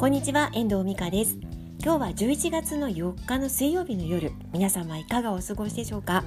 [0.00, 1.36] こんにちは遠藤美香です。
[1.78, 6.24] 今日は11月の4日の水曜日の夜皆様いかがお過ごしでしょうか？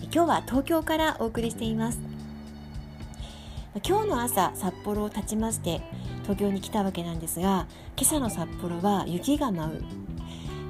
[0.00, 1.98] 今日は東京からお送りしています。
[3.86, 5.82] 今日の朝札幌を立ちまして
[6.22, 7.66] 東京に来たわけなんですが
[7.98, 9.84] 今朝の札幌は雪が舞う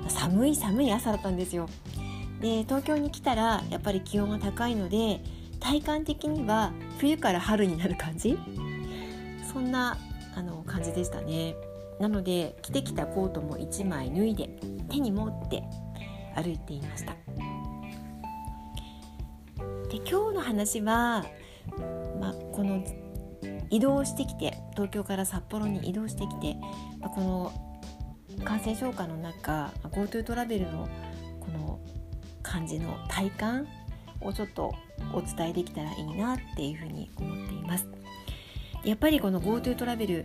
[0.09, 1.69] 寒い寒い朝だったんですよ。
[2.41, 5.21] で東京に来たらやっぱり気温が高いので
[5.61, 8.37] 体感的には冬から春になる感じ？
[9.53, 9.97] そんな
[10.75, 11.55] 感じでしたね
[12.01, 14.49] なので着てきたコートも1枚脱いで
[14.91, 15.63] 手に持って
[16.35, 17.13] 歩いていました
[19.89, 21.25] で今日の話は、
[22.21, 22.85] まあ、この
[23.71, 26.57] 移動してきて東京から札幌に移動してきて、
[26.99, 27.53] まあ、この
[28.45, 30.89] 感染症下の中 GoTo トラベルの
[31.39, 31.79] この
[32.43, 33.69] 感じの体感
[34.21, 34.75] をちょっと
[35.13, 37.87] お伝えできたらいいなっていうふうに思っています。
[38.85, 40.25] やっぱりこの GoTo トラベル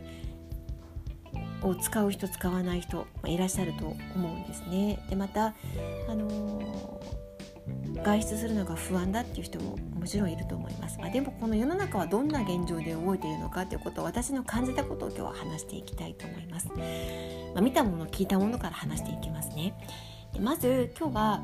[1.61, 5.05] を使う人使わない人いらっしゃると思うんですね。
[5.09, 5.53] でまた、
[6.07, 10.97] あのー、外出するのが不安だっていう人ももちろんいると思います。
[10.99, 16.67] まあ、でもこの世の中はどんな現状で動いているのかということを私の感じたことを今日は話していきたいと思います。
[17.53, 19.73] まあ、見たもの聞いたものから話していきますね。
[20.33, 21.41] でまず今日は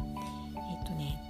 [0.69, 1.21] えっとね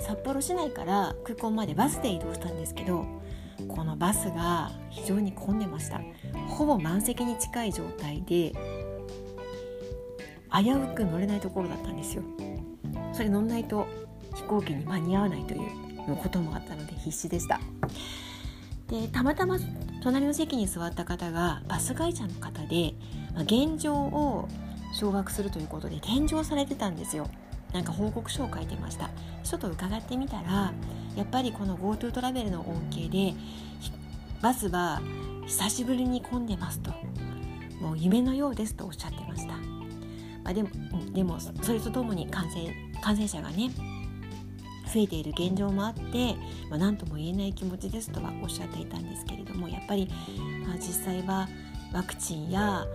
[0.00, 3.06] 札幌市内から空港までバスで移動したんですけど
[3.68, 6.00] このバスが非常に混んでました
[6.48, 8.52] ほぼ満席に近い状態で
[10.52, 12.22] 危うく乗れないところだったんですよ。
[13.12, 13.86] それ乗んないと
[14.34, 17.60] 飛行機に間に合わないということもあったので必死でした。
[18.88, 19.58] でたまたま
[20.02, 22.94] 隣の席に座った方がバス会社の方で、
[23.34, 24.48] まあ、現状を
[24.92, 27.28] 掌握するということで返上されてたんですよ。
[27.72, 29.10] なんか報告書を書いてました。
[29.42, 30.72] ちょっと伺ってみたら
[31.16, 33.34] やっぱりこの GoTo トラベルの恩恵で
[34.46, 35.02] バスは
[35.44, 36.92] 久しぶりに混んでますと。
[37.80, 39.54] もう夢のようですとおっしゃってました、
[40.44, 40.68] まあ、でも
[41.12, 42.72] でもそれとともに感染
[43.02, 43.70] 感染者がね
[44.94, 46.36] 増えている現状もあって、
[46.70, 50.08] まあ、何とも言えない気持ちですとはおっしゃっていたんですけれどもやっぱり、
[50.64, 51.48] まあ、実際は
[51.92, 52.86] ワクチンや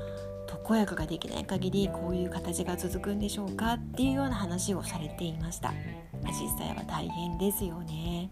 [0.48, 5.74] 特効薬ができない限りこういう形が続くんでしょうかっていうような話をされていました。
[6.24, 8.32] 実際は大変ですよね。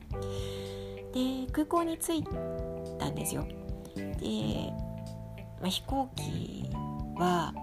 [1.13, 2.23] で空港に着い
[2.99, 3.47] たんですよ。
[3.95, 4.71] で、
[5.59, 6.69] まあ、飛行機
[7.15, 7.53] は、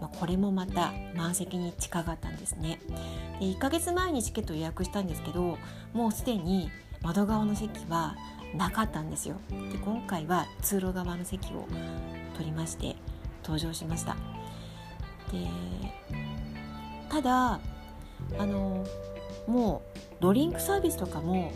[0.00, 2.78] まあ、これもまた満席に近かったんですね。
[3.40, 5.58] で1ヶ月前にチケット予約したんですけど
[5.92, 6.70] もうすでに
[7.02, 8.16] 窓側の席は
[8.54, 9.36] なかったんですよ。
[9.50, 11.66] で今回は通路側の席を
[12.34, 12.96] 取りまして
[13.42, 14.16] 登場しました。
[15.32, 15.46] で
[17.08, 17.60] ただ
[18.38, 18.84] あの
[19.46, 21.52] もうドリンクサービスとかも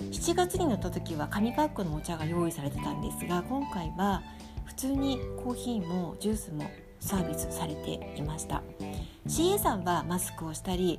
[0.00, 4.22] 7月になった時は紙パックのお茶が用意されてたんですが今回は
[4.64, 8.62] 普通にコーヒーもジュースもサービスされていました。
[9.26, 10.98] CA さんはマスクをしたり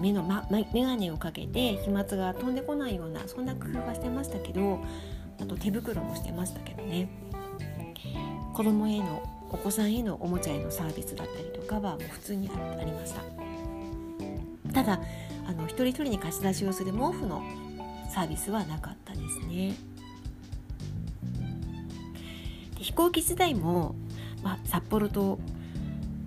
[0.00, 4.80] 目の、ま、眼鏡をかけて飛沫が飛んでこないようなそんな工夫はしてましたけど
[5.40, 7.08] あと手袋もしてましたけどね。
[8.54, 13.22] 子供へのお子さんへのおもちゃへのサービスだったりとかはもう普通にありました。
[14.72, 15.00] ただ
[15.46, 17.42] あの一人一人に貸し出しをする毛布の
[18.08, 19.74] サービスはなかったですね。
[22.76, 23.94] で飛行機自体も、
[24.42, 25.38] まあ、札幌と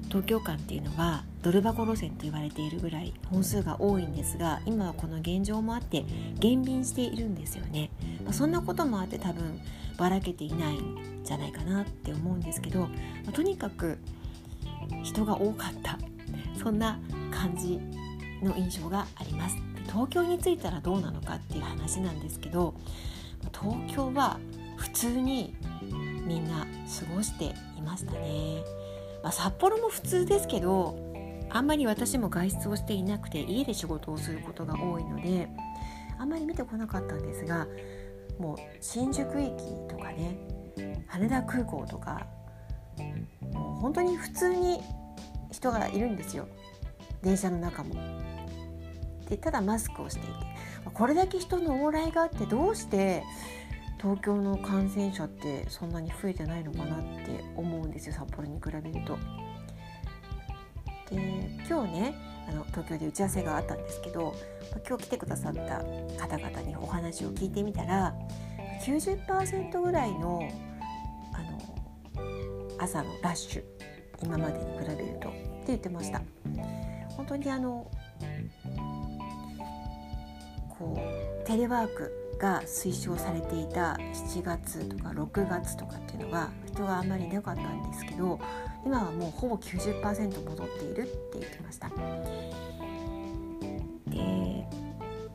[0.09, 6.03] 東京間っていうのはドル箱路線と言われているぐらい本数が多いんですが今はこの現状もあって
[6.40, 7.90] 減便しているんですよね、
[8.25, 9.62] まあ、そんなこともあって多分
[9.98, 12.90] ばらけていないんじゃないかなって思うんですけど、ま
[13.30, 13.98] あ、とにかく
[15.03, 15.98] 人が多かった。
[16.62, 17.00] そんな
[17.31, 17.80] 感じ
[18.44, 19.70] の印象があります。
[19.88, 22.74] 東京に着いたらどうなのかっていう話なんですけど
[23.53, 24.40] 東京は
[24.78, 25.56] 普通に
[26.25, 26.66] みんな過
[27.14, 28.64] ごしていましたね、
[29.24, 30.97] まあ、札幌も普通ですけど
[31.50, 35.50] あんまり私も外出をしていなくて家で仕事をすることが多いので
[36.18, 37.68] あんまり見てこなかったんですが
[38.39, 39.51] もう新宿駅
[39.89, 40.38] とかね
[41.07, 42.25] 羽田空港とか
[43.42, 44.81] もう本当に普通に
[45.51, 46.48] 人がいるんですよ
[47.22, 47.95] 電車の中も。
[49.31, 50.30] でただマスクをしていて
[50.94, 53.24] これだけ人の往来があってどうして
[53.98, 59.18] 東京の感染者ってそんなに増えてないのかなって思うんですよ札幌に比べると。
[61.10, 62.16] で今日ね
[62.50, 64.36] あの東京で打ち合わせがあったんですけど
[64.86, 65.81] 今日来てくださった
[66.19, 68.13] 方々にお話を聞いてみたら
[68.84, 70.42] 90%ぐらいの
[71.34, 73.63] あの朝のラッシュ
[74.24, 76.22] 今までに比べるとって言ってました
[77.16, 77.89] 本当にあの
[80.81, 88.39] こうテレワークが推奨されていた7月とか6月とかっていうのは人があんまりなかったんですけど
[88.83, 91.89] 今はもうほぼ90%戻っているって言ってました。
[91.89, 91.94] で、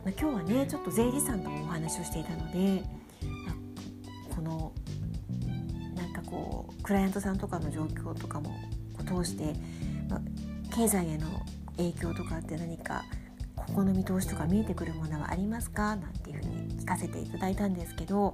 [0.05, 2.83] まあ、今日はねちょっと税理士さんともお話をしていたので、
[3.47, 4.73] まあ、この
[5.95, 8.51] なんかこうクライアントさんとかの状況とかも
[9.07, 9.55] 通して、
[10.09, 10.21] まあ、
[10.75, 11.29] 経済への
[11.77, 13.05] 影響とかって何か
[13.67, 15.97] ここの見通しとか見えてくるものはありますか？
[15.97, 18.33] なんていうふうに聞かせていただいたんですけど、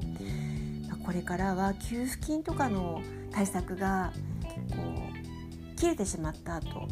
[0.89, 3.01] まあ、これからは給付金とかの
[3.33, 4.13] 対策が
[4.71, 4.77] こ
[5.75, 6.87] う切れてしまった後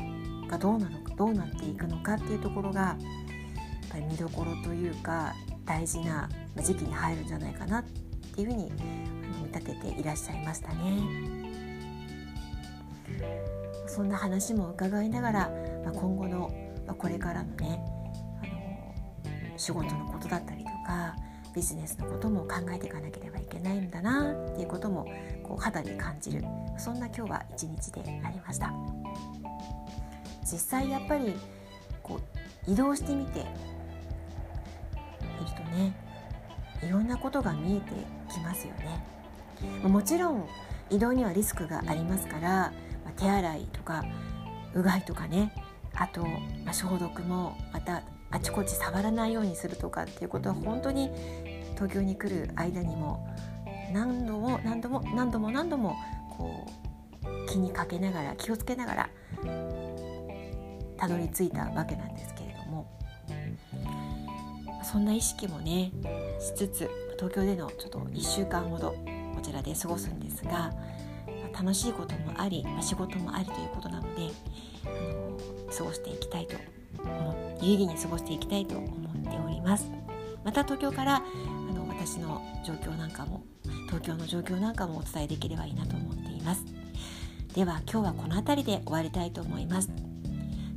[0.48, 5.34] がどうなのかどうなっていくのかっていうところがやっぱり見どころというか
[5.64, 8.72] 大事な時期に入るんじゃないかなっていうふうに
[9.42, 11.40] 見立てていらっしゃいましたね。
[13.87, 15.50] そんな話も伺いながら、
[15.84, 16.50] まあ、今後の、
[16.87, 17.84] まあ、これからのね
[19.60, 21.14] 仕事のことだったりとか
[21.54, 25.04] ビジネスのことも考えていかなければいけないんだなっていうことも
[25.42, 26.42] こう肌に感じる
[26.78, 28.72] そんな今日は一日でありました。
[30.50, 31.34] 実際やっぱり
[32.02, 32.18] こ
[32.66, 33.48] う移動してみている
[35.54, 35.94] とね
[36.82, 37.92] いろんなことが見えて
[38.32, 39.04] きますよね。
[39.86, 40.48] もちろん
[40.88, 42.72] 移動にはリスクがありますから
[43.16, 44.02] 手洗いとか
[44.74, 45.52] うがいとかね
[46.00, 46.23] あと、
[46.64, 51.11] まあ、消毒もまたあちこち触らないようにするとかっていうことは本当に
[51.75, 53.29] 東京に来る間にも
[53.93, 55.94] 何度も何度も何度も何度も
[56.31, 56.67] こ
[57.23, 59.11] う気にかけながら気をつけながら
[60.97, 62.87] たどり着いたわけなんですけれども。
[64.82, 65.93] そんな意識もね
[66.41, 68.97] しつつ東京でのちょっと1週間ほど
[69.35, 70.73] こちらで過ごすんですが
[71.52, 74.31] 楽しいこともあり、仕事もありということなので
[75.76, 76.56] 過ごしていきたいと
[77.02, 78.90] 思有意義に過ごしていきたいと思っ
[79.22, 79.90] ております。
[80.44, 81.20] また東京からあ
[81.72, 83.44] の私の状況なんかも
[83.87, 86.64] 東京の状況なんかもお伝えできればいいなと思っています。
[87.55, 89.90] では今日はこの辺りで終わりたいと思います。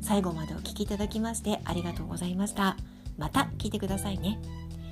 [0.01, 2.75] 最後までお聴きいただきましてありがとうございました。
[3.17, 4.39] また聞いてくださいね。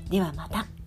[0.09, 0.81] ではまた。